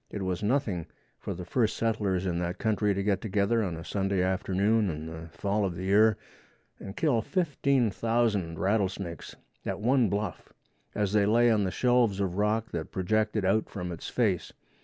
It 0.09 0.23
was 0.23 0.41
nothing 0.41 0.87
for 1.19 1.35
the 1.35 1.45
first 1.45 1.77
settlers 1.77 2.25
in 2.25 2.39
that 2.39 2.57
country 2.57 2.95
to 2.95 3.03
get 3.03 3.21
together 3.21 3.61
of 3.61 3.77
a 3.77 3.85
Sunday 3.85 4.23
afternoon 4.23 4.89
in 4.89 5.05
the 5.05 5.29
fall 5.31 5.63
of 5.63 5.75
the 5.75 5.83
year 5.83 6.17
and 6.79 6.97
kill 6.97 7.21
15,000 7.21 8.57
rattle 8.57 8.89
snakes 8.89 9.35
at 9.63 9.79
one 9.79 10.09
bluff 10.09 10.51
as 10.95 11.13
they 11.13 11.27
lay 11.27 11.51
on 11.51 11.65
the 11.65 11.69
shelves 11.69 12.19
of 12.19 12.39
rock 12.39 12.71
that 12.71 12.91
projected 12.91 13.45
out 13.45 13.69
from 13.69 13.91
its 13.91 14.09
face. 14.09 14.51